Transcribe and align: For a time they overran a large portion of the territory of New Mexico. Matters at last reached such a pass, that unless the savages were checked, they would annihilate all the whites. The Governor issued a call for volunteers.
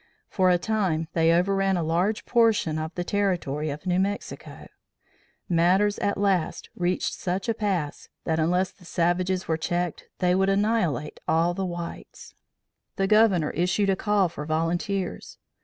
For 0.29 0.49
a 0.49 0.57
time 0.57 1.09
they 1.13 1.31
overran 1.31 1.77
a 1.77 1.83
large 1.83 2.25
portion 2.25 2.79
of 2.79 2.91
the 2.95 3.03
territory 3.03 3.69
of 3.69 3.85
New 3.85 3.99
Mexico. 3.99 4.65
Matters 5.47 5.99
at 5.99 6.17
last 6.17 6.71
reached 6.75 7.13
such 7.13 7.47
a 7.47 7.53
pass, 7.53 8.09
that 8.23 8.39
unless 8.39 8.71
the 8.71 8.83
savages 8.83 9.47
were 9.47 9.57
checked, 9.57 10.05
they 10.17 10.33
would 10.33 10.49
annihilate 10.49 11.19
all 11.27 11.53
the 11.53 11.67
whites. 11.67 12.33
The 12.95 13.05
Governor 13.05 13.51
issued 13.51 13.91
a 13.91 13.95
call 13.95 14.27
for 14.27 14.43
volunteers. 14.43 15.37